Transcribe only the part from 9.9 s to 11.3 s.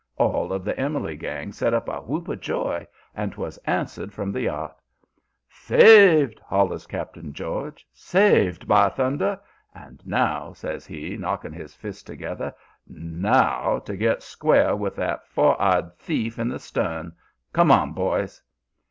now,' says he,